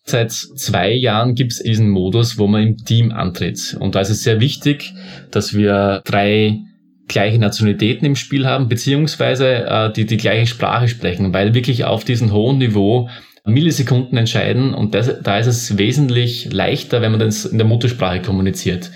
[0.05, 3.77] Seit zwei Jahren gibt es diesen Modus, wo man im Team antritt.
[3.79, 4.95] Und da ist es sehr wichtig,
[5.31, 6.61] dass wir drei
[7.09, 12.05] gleiche Nationalitäten im Spiel haben, beziehungsweise äh, die die gleiche Sprache sprechen, weil wirklich auf
[12.05, 13.09] diesem hohen Niveau
[13.49, 18.21] Millisekunden entscheiden und das, da ist es wesentlich leichter, wenn man das in der Muttersprache
[18.21, 18.91] kommuniziert.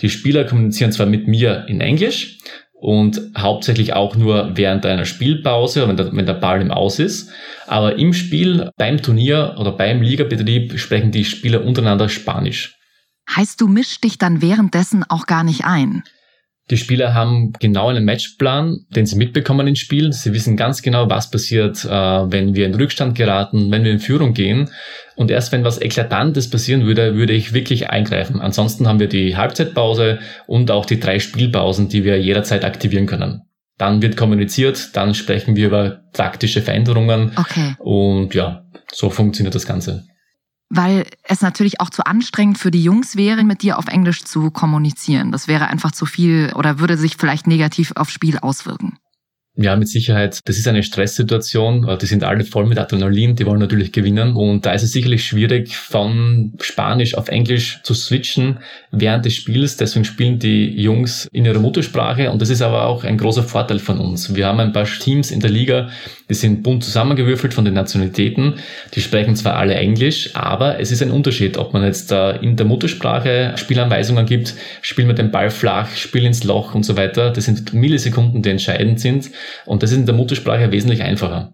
[0.00, 2.38] Die Spieler kommunizieren zwar mit mir in Englisch,
[2.80, 7.30] und hauptsächlich auch nur während einer Spielpause, wenn der, wenn der Ball im Aus ist.
[7.66, 12.76] Aber im Spiel, beim Turnier oder beim Ligabetrieb sprechen die Spieler untereinander Spanisch.
[13.34, 16.04] Heißt, du mischst dich dann währenddessen auch gar nicht ein?
[16.70, 20.12] Die Spieler haben genau einen Matchplan, den sie mitbekommen ins Spiel.
[20.12, 24.00] Sie wissen ganz genau, was passiert, äh, wenn wir in Rückstand geraten, wenn wir in
[24.00, 24.70] Führung gehen.
[25.16, 28.40] Und erst wenn was Eklatantes passieren würde, würde ich wirklich eingreifen.
[28.40, 33.42] Ansonsten haben wir die Halbzeitpause und auch die drei Spielpausen, die wir jederzeit aktivieren können.
[33.78, 37.32] Dann wird kommuniziert, dann sprechen wir über taktische Veränderungen.
[37.36, 37.76] Okay.
[37.78, 40.04] Und ja, so funktioniert das Ganze
[40.70, 44.50] weil es natürlich auch zu anstrengend für die Jungs wäre, mit dir auf Englisch zu
[44.50, 45.32] kommunizieren.
[45.32, 48.98] Das wäre einfach zu viel oder würde sich vielleicht negativ aufs Spiel auswirken.
[49.60, 50.38] Ja, mit Sicherheit.
[50.44, 51.98] Das ist eine Stresssituation.
[52.00, 54.34] Die sind alle voll mit Adrenalin, die wollen natürlich gewinnen.
[54.34, 58.58] Und da ist es sicherlich schwierig, von Spanisch auf Englisch zu switchen
[58.92, 59.76] während des Spiels.
[59.76, 62.30] Deswegen spielen die Jungs in ihrer Muttersprache.
[62.30, 64.32] Und das ist aber auch ein großer Vorteil von uns.
[64.32, 65.88] Wir haben ein paar Teams in der Liga,
[66.30, 68.54] die sind bunt zusammengewürfelt von den Nationalitäten.
[68.94, 72.54] Die sprechen zwar alle Englisch, aber es ist ein Unterschied, ob man jetzt da in
[72.54, 77.32] der Muttersprache Spielanweisungen gibt, spiel mit dem Ball flach, spiel ins Loch und so weiter.
[77.32, 79.30] Das sind Millisekunden, die entscheidend sind.
[79.66, 81.52] Und das ist in der Muttersprache wesentlich einfacher.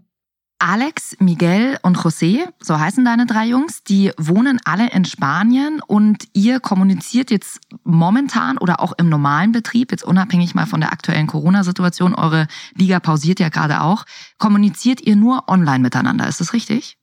[0.66, 6.24] Alex, Miguel und José, so heißen deine drei Jungs, die wohnen alle in Spanien und
[6.32, 11.26] ihr kommuniziert jetzt momentan oder auch im normalen Betrieb, jetzt unabhängig mal von der aktuellen
[11.26, 14.04] Corona-Situation, eure Liga pausiert ja gerade auch,
[14.38, 16.96] kommuniziert ihr nur online miteinander, ist das richtig?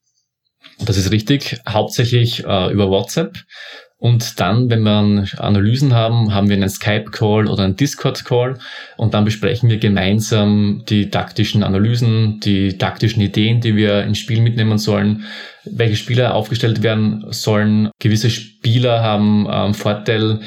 [0.80, 3.38] Das ist richtig, hauptsächlich äh, über WhatsApp.
[4.02, 8.58] Und dann, wenn wir Analysen haben, haben wir einen Skype-Call oder einen Discord-Call
[8.98, 14.42] und dann besprechen wir gemeinsam die taktischen Analysen, die taktischen Ideen, die wir ins Spiel
[14.42, 15.26] mitnehmen sollen,
[15.66, 17.92] welche Spieler aufgestellt werden sollen.
[18.00, 20.40] Gewisse Spieler haben ähm, Vorteil,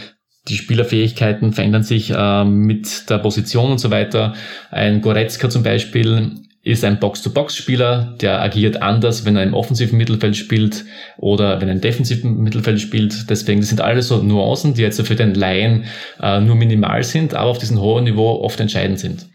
[0.48, 4.34] die Spielerfähigkeiten verändern sich äh, mit der Position und so weiter.
[4.72, 6.32] Ein Goretzka zum Beispiel
[6.64, 10.86] ist ein Box-to-Box-Spieler, der agiert anders, wenn er im offensiven Mittelfeld spielt
[11.18, 13.28] oder wenn er im defensiven Mittelfeld spielt.
[13.28, 15.84] Deswegen, das sind alles so Nuancen, die jetzt für den Laien
[16.20, 19.28] äh, nur minimal sind, aber auf diesem hohen Niveau oft entscheidend sind.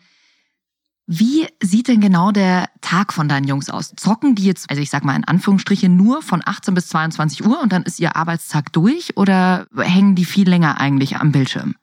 [1.05, 3.93] Wie sieht denn genau der Tag von deinen Jungs aus?
[3.95, 7.61] Zocken die jetzt, also ich sag mal in Anführungsstrichen, nur von 18 bis 22 Uhr
[7.61, 11.75] und dann ist ihr Arbeitstag durch oder hängen die viel länger eigentlich am Bildschirm?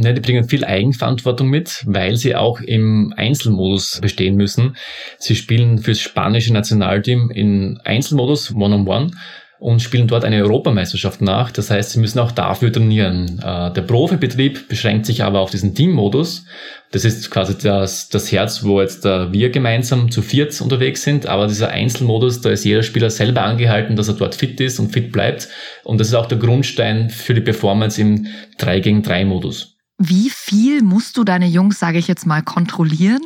[0.00, 4.76] Ne, die bringen viel Eigenverantwortung mit, weil sie auch im Einzelmodus bestehen müssen.
[5.18, 9.06] Sie spielen fürs spanische Nationalteam in Einzelmodus, One-on-One.
[9.06, 9.16] -on -one.
[9.58, 11.50] und spielen dort eine Europameisterschaft nach.
[11.50, 13.40] Das heißt, sie müssen auch dafür trainieren.
[13.42, 16.44] Äh, der Profibetrieb beschränkt sich aber auf diesen Teammodus.
[16.92, 21.26] Das ist quasi das, das Herz, wo jetzt äh, wir gemeinsam zu viert unterwegs sind.
[21.26, 24.92] Aber dieser Einzelmodus, da ist jeder Spieler selber angehalten, dass er dort fit ist und
[24.92, 25.48] fit bleibt.
[25.82, 29.77] Und das ist auch der Grundstein für die Performance im 3 gegen 3 Modus.
[30.00, 33.20] Wie viel musst du deine Jungs, sage ich jetzt mal, kontrollieren?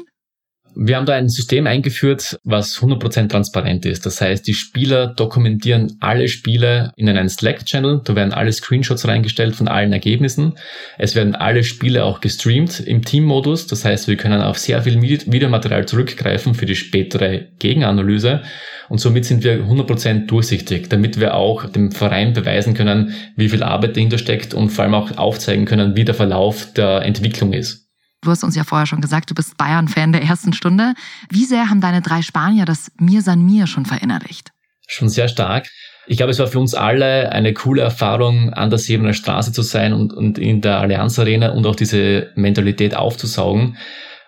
[0.74, 4.06] Wir haben da ein System eingeführt, was 100% transparent ist.
[4.06, 8.00] Das heißt, die Spieler dokumentieren alle Spiele in einen Slack-Channel.
[8.04, 10.54] Da werden alle Screenshots reingestellt von allen Ergebnissen.
[10.98, 13.66] Es werden alle Spiele auch gestreamt im Team-Modus.
[13.66, 18.42] Das heißt, wir können auf sehr viel Videomaterial zurückgreifen für die spätere Gegenanalyse.
[18.88, 23.62] Und somit sind wir 100% durchsichtig, damit wir auch dem Verein beweisen können, wie viel
[23.62, 27.81] Arbeit dahinter steckt und vor allem auch aufzeigen können, wie der Verlauf der Entwicklung ist.
[28.22, 30.94] Du hast uns ja vorher schon gesagt, du bist Bayern-Fan der ersten Stunde.
[31.28, 34.52] Wie sehr haben deine drei Spanier das Mir san mir schon verinnerlicht?
[34.86, 35.66] Schon sehr stark.
[36.06, 39.62] Ich glaube, es war für uns alle eine coole Erfahrung, an der Sebener Straße zu
[39.62, 43.76] sein und, und in der Allianz Arena und auch diese Mentalität aufzusaugen.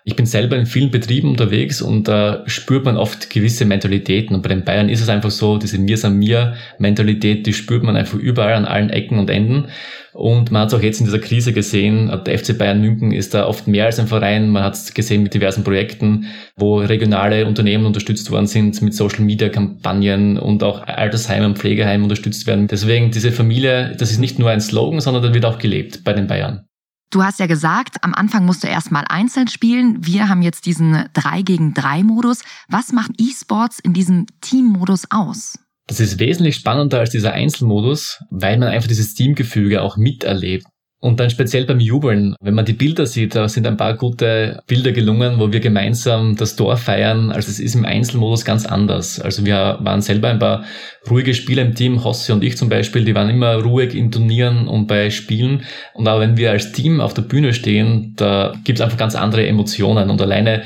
[0.06, 4.36] Ich bin selber in vielen Betrieben unterwegs und da spürt man oft gewisse Mentalitäten.
[4.36, 7.82] Und bei den Bayern ist es einfach so, diese Mir san mir Mentalität, die spürt
[7.82, 9.68] man einfach überall an allen Ecken und Enden.
[10.12, 12.12] Und man hat es auch jetzt in dieser Krise gesehen.
[12.26, 14.50] Der FC Bayern München ist da oft mehr als ein Verein.
[14.50, 19.24] Man hat es gesehen mit diversen Projekten, wo regionale Unternehmen unterstützt worden sind, mit Social
[19.24, 22.68] Media Kampagnen und auch Altersheime und Pflegeheime unterstützt werden.
[22.68, 26.12] Deswegen diese Familie, das ist nicht nur ein Slogan, sondern das wird auch gelebt bei
[26.12, 26.66] den Bayern.
[27.10, 30.04] Du hast ja gesagt, am Anfang musst du erstmal einzeln spielen.
[30.04, 32.42] Wir haben jetzt diesen 3 gegen 3 Modus.
[32.68, 35.58] Was macht E-Sports in diesem Team-Modus aus?
[35.86, 40.64] Das ist wesentlich spannender als dieser Einzelmodus, weil man einfach dieses Teamgefüge auch miterlebt.
[41.04, 44.62] Und dann speziell beim Jubeln, wenn man die Bilder sieht, da sind ein paar gute
[44.66, 47.30] Bilder gelungen, wo wir gemeinsam das Tor feiern.
[47.30, 49.20] Also es ist im Einzelmodus ganz anders.
[49.20, 50.64] Also wir waren selber ein paar
[51.10, 54.66] ruhige Spieler im Team, Hosse und ich zum Beispiel, die waren immer ruhig in Turnieren
[54.66, 55.64] und bei Spielen.
[55.92, 59.14] Und aber wenn wir als Team auf der Bühne stehen, da gibt es einfach ganz
[59.14, 60.08] andere Emotionen.
[60.08, 60.62] Und alleine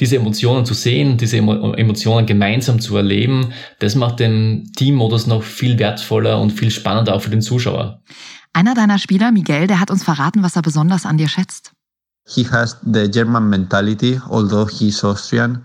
[0.00, 5.78] diese Emotionen zu sehen, diese Emotionen gemeinsam zu erleben, das macht den Teammodus noch viel
[5.78, 8.02] wertvoller und viel spannender auch für den Zuschauer.
[8.52, 11.72] Einer deiner Spieler, Miguel, der hat uns verraten, was er besonders an dir schätzt.
[12.26, 15.64] He has the German mentality, although he's Austrian.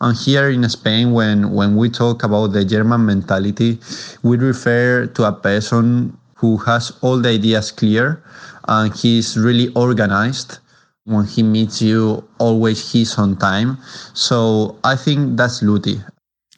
[0.00, 3.78] And here in Spain, when, when we talk about the German mentality,
[4.22, 8.22] we refer to a person who has all the ideas clear
[8.66, 10.58] and he's really organized.
[11.04, 13.78] When he meets you, always he's on time.
[14.14, 16.00] So I think that's Luti.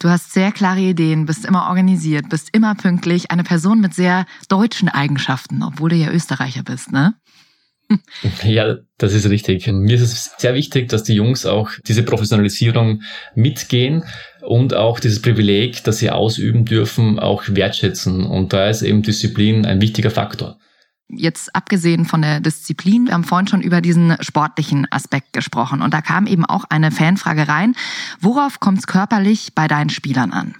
[0.02, 4.26] Du hast sehr klare Ideen, bist immer organisiert, bist immer pünktlich, eine Person mit sehr
[4.48, 7.14] deutschen Eigenschaften, obwohl du ja Österreicher bist, ne?
[8.42, 9.68] Ja, das ist richtig.
[9.68, 13.02] Mir ist es sehr wichtig, dass die Jungs auch diese Professionalisierung
[13.36, 14.02] mitgehen
[14.40, 18.24] und auch dieses Privileg, das sie ausüben dürfen, auch wertschätzen.
[18.24, 20.58] Und da ist eben Disziplin ein wichtiger Faktor
[21.12, 25.94] jetzt abgesehen von der Disziplin, wir haben vorhin schon über diesen sportlichen Aspekt gesprochen und
[25.94, 27.74] da kam eben auch eine Fanfrage rein.
[28.20, 30.54] Worauf kommt es körperlich bei deinen Spielern an?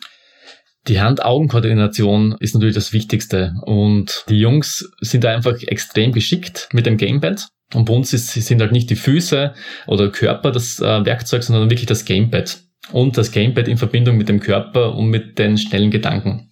[0.88, 6.97] Die Hand-Augen-Koordination ist natürlich das Wichtigste und die Jungs sind einfach extrem geschickt mit dem
[6.97, 7.49] Gamepad.
[7.73, 9.55] Und bei uns ist, sind halt nicht die Füße
[9.87, 12.61] oder Körper das äh, Werkzeug, sondern wirklich das Gamepad.
[12.91, 16.52] Und das Gamepad in Verbindung mit dem Körper und mit den schnellen Gedanken.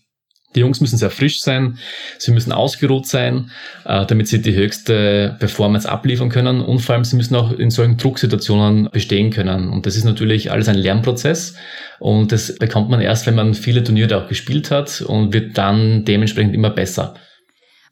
[0.55, 1.79] Die Jungs müssen sehr frisch sein,
[2.19, 3.53] sie müssen ausgeruht sein,
[3.85, 7.71] äh, damit sie die höchste Performance abliefern können und vor allem sie müssen auch in
[7.71, 9.69] solchen Drucksituationen bestehen können.
[9.69, 11.55] Und das ist natürlich alles ein Lernprozess
[12.01, 16.05] und das bekommt man erst, wenn man viele Turniere auch gespielt hat und wird dann
[16.05, 17.15] dementsprechend immer besser.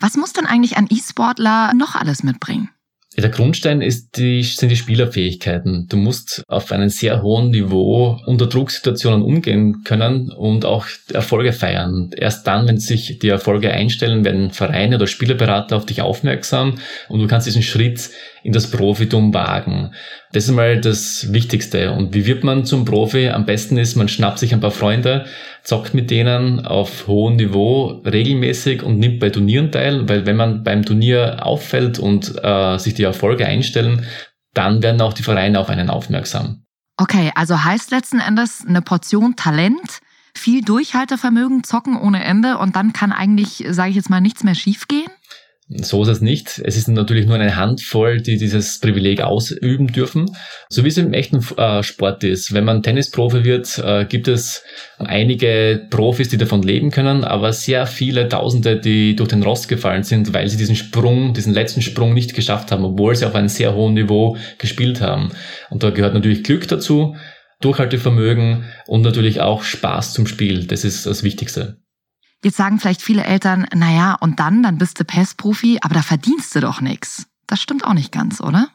[0.00, 2.70] Was muss denn eigentlich ein E-Sportler noch alles mitbringen?
[3.18, 5.88] Der Grundstein die, sind die Spielerfähigkeiten.
[5.88, 12.10] Du musst auf einem sehr hohen Niveau unter Drucksituationen umgehen können und auch Erfolge feiern.
[12.16, 16.78] Erst dann, wenn sich die Erfolge einstellen, werden Vereine oder Spielerberater auf dich aufmerksam
[17.08, 18.08] und du kannst diesen Schritt
[18.48, 19.92] in das Profitum wagen.
[20.32, 21.92] Das ist mal das Wichtigste.
[21.92, 23.28] Und wie wird man zum Profi?
[23.28, 25.26] Am besten ist, man schnappt sich ein paar Freunde,
[25.64, 30.64] zockt mit denen auf hohem Niveau regelmäßig und nimmt bei Turnieren teil, weil wenn man
[30.64, 34.06] beim Turnier auffällt und äh, sich die Erfolge einstellen,
[34.54, 36.62] dann werden auch die Vereine auf einen aufmerksam.
[36.96, 40.00] Okay, also heißt letzten Endes eine Portion Talent,
[40.34, 44.54] viel Durchhaltevermögen, zocken ohne Ende und dann kann eigentlich, sage ich jetzt mal, nichts mehr
[44.54, 45.10] schiefgehen?
[45.70, 46.62] So ist es nicht.
[46.64, 50.24] Es ist natürlich nur eine Handvoll, die dieses Privileg ausüben dürfen.
[50.70, 52.54] So wie es im echten äh, Sport ist.
[52.54, 54.64] Wenn man Tennisprofi wird, äh, gibt es
[54.98, 60.04] einige Profis, die davon leben können, aber sehr viele Tausende, die durch den Rost gefallen
[60.04, 63.48] sind, weil sie diesen Sprung, diesen letzten Sprung nicht geschafft haben, obwohl sie auf einem
[63.48, 65.32] sehr hohen Niveau gespielt haben.
[65.68, 67.14] Und da gehört natürlich Glück dazu,
[67.60, 70.66] Durchhaltevermögen und natürlich auch Spaß zum Spiel.
[70.66, 71.76] Das ist das Wichtigste.
[72.44, 76.54] Jetzt sagen vielleicht viele Eltern, naja, und dann, dann bist du PES-Profi, aber da verdienst
[76.54, 77.26] du doch nichts.
[77.46, 78.68] Das stimmt auch nicht ganz, oder?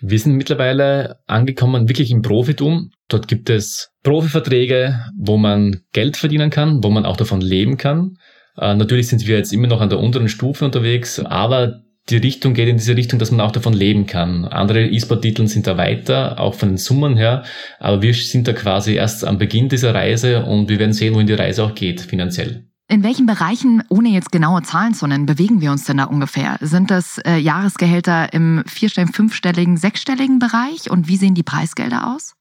[0.00, 2.90] Wir sind mittlerweile angekommen wirklich im Profitum.
[3.08, 8.16] Dort gibt es Profiverträge, wo man Geld verdienen kann, wo man auch davon leben kann.
[8.56, 12.52] Äh, natürlich sind wir jetzt immer noch an der unteren Stufe unterwegs, aber die Richtung
[12.54, 14.44] geht in diese Richtung, dass man auch davon leben kann.
[14.44, 17.44] Andere E-Sport-Titel sind da weiter, auch von den Summen her,
[17.78, 21.28] aber wir sind da quasi erst am Beginn dieser Reise und wir werden sehen, wohin
[21.28, 22.66] die Reise auch geht finanziell.
[22.92, 26.58] In welchen Bereichen, ohne jetzt genaue Zahlen zu nennen, bewegen wir uns denn da ungefähr?
[26.60, 32.34] Sind das äh, Jahresgehälter im vierstelligen, fünfstelligen, sechsstelligen Bereich und wie sehen die Preisgelder aus?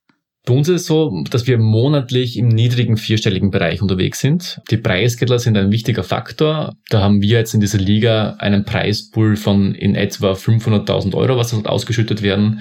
[0.45, 4.59] Bei uns ist es so, dass wir monatlich im niedrigen vierstelligen Bereich unterwegs sind.
[4.71, 6.73] Die Preisgelder sind ein wichtiger Faktor.
[6.89, 11.51] Da haben wir jetzt in dieser Liga einen Preispool von in etwa 500.000 Euro, was
[11.51, 12.59] dort ausgeschüttet werden.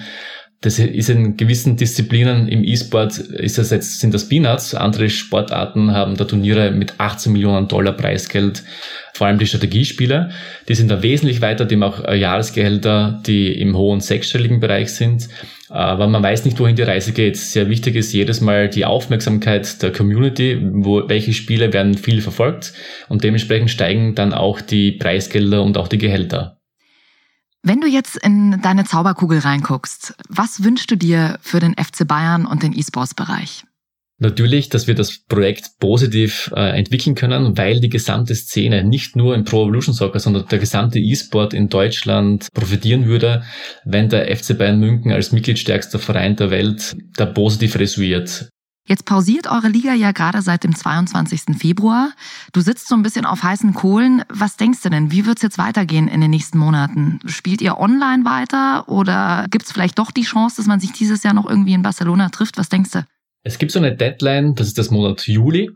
[0.63, 4.75] Das ist in gewissen Disziplinen im E-Sport ist das jetzt, sind das Peanuts.
[4.75, 8.63] Andere Sportarten haben da Turniere mit 18 Millionen Dollar Preisgeld.
[9.15, 10.31] Vor allem die Strategiespiele,
[10.69, 15.31] die sind da wesentlich weiter, dem auch äh, Jahresgehälter, die im hohen sechsstelligen Bereich sind.
[15.71, 17.39] Aber man weiß nicht, wohin die Reise geht.
[17.39, 22.75] Sehr wichtig ist jedes Mal die Aufmerksamkeit der Community, wo, welche Spiele werden viel verfolgt
[23.09, 26.60] und dementsprechend steigen dann auch die Preisgelder und auch die Gehälter.
[27.63, 32.47] Wenn du jetzt in deine Zauberkugel reinguckst, was wünschst du dir für den FC Bayern
[32.47, 33.65] und den E-Sports-Bereich?
[34.23, 39.35] Natürlich, dass wir das Projekt positiv äh, entwickeln können, weil die gesamte Szene, nicht nur
[39.35, 43.43] im Pro Evolution Soccer, sondern der gesamte E-Sport in Deutschland profitieren würde,
[43.85, 48.51] wenn der FC Bayern München als mitgliedstärkster Verein der Welt da positiv resüiert.
[48.91, 51.57] Jetzt pausiert eure Liga ja gerade seit dem 22.
[51.57, 52.11] Februar.
[52.53, 54.25] Du sitzt so ein bisschen auf heißen Kohlen.
[54.29, 55.13] Was denkst du denn?
[55.13, 57.21] Wie wird es jetzt weitergehen in den nächsten Monaten?
[57.25, 61.23] Spielt ihr online weiter oder gibt es vielleicht doch die Chance, dass man sich dieses
[61.23, 62.59] Jahr noch irgendwie in Barcelona trifft?
[62.59, 63.05] Was denkst du?
[63.45, 65.71] Es gibt so eine Deadline, das ist das Monat Juli.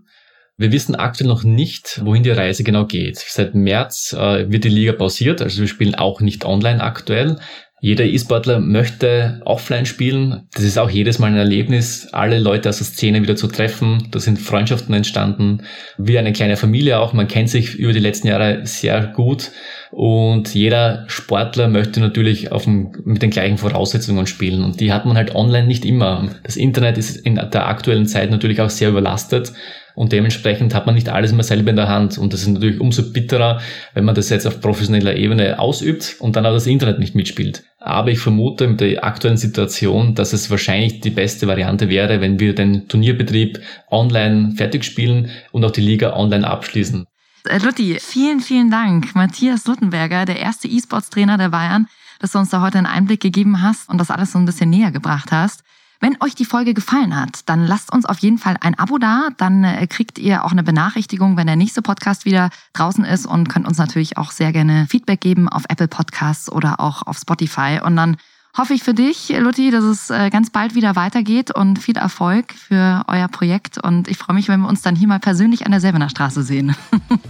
[0.57, 3.19] Wir wissen aktuell noch nicht, wohin die Reise genau geht.
[3.19, 7.39] Seit März äh, wird die Liga pausiert, also wir spielen auch nicht online aktuell.
[7.85, 10.49] Jeder E-Sportler möchte offline spielen.
[10.55, 14.09] Das ist auch jedes Mal ein Erlebnis, alle Leute aus der Szene wieder zu treffen.
[14.11, 15.65] Da sind Freundschaften entstanden,
[15.99, 17.13] wie eine kleine Familie auch.
[17.13, 19.51] Man kennt sich über die letzten Jahre sehr gut
[19.91, 25.05] und jeder Sportler möchte natürlich auf dem, mit den gleichen Voraussetzungen spielen und die hat
[25.05, 26.31] man halt online nicht immer.
[26.43, 29.53] Das Internet ist in der aktuellen Zeit natürlich auch sehr überlastet.
[29.95, 32.19] Und dementsprechend hat man nicht alles immer selber in der Hand.
[32.19, 33.61] Und das ist natürlich umso bitterer,
[33.95, 37.63] wenn man das jetzt auf professioneller Ebene ausübt und dann auch das Internet nicht mitspielt.
[37.85, 42.41] Aber ich vermute mit der aktuellen Situation, dass es wahrscheinlich die beste Variante wäre, wenn
[42.41, 47.07] wir den Turnierbetrieb online fertig spielen und auch die Liga online abschließen.
[47.47, 49.15] Äh, Lutti, vielen, vielen Dank.
[49.15, 51.87] Matthias Luttenberger, der erste E-Sports-Trainer der Bayern,
[52.21, 54.71] dass du uns da heute einen Einblick gegeben hast und das alles so ein bisschen
[54.71, 55.63] näher gebracht hast.
[56.05, 59.29] Wenn euch die Folge gefallen hat, dann lasst uns auf jeden Fall ein Abo da.
[59.39, 63.49] Dann äh, kriegt ihr auch eine Benachrichtigung, wenn der nächste Podcast wieder draußen ist und
[63.49, 67.81] könnt uns natürlich auch sehr gerne Feedback geben auf Apple Podcasts oder auch auf Spotify.
[67.83, 68.19] Und dann
[68.55, 72.53] hoffe ich für dich, Lutti, dass es äh, ganz bald wieder weitergeht und viel Erfolg
[72.53, 73.79] für euer Projekt.
[73.79, 76.43] Und ich freue mich, wenn wir uns dann hier mal persönlich an der Selbener Straße
[76.43, 76.77] sehen.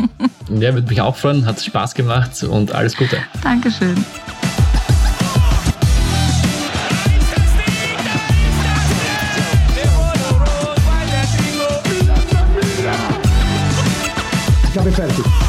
[0.48, 1.46] ja, würde mich auch freuen.
[1.46, 3.18] Hat Spaß gemacht und alles Gute.
[3.40, 4.04] Dankeschön.
[14.84, 15.43] Chiave Fertig.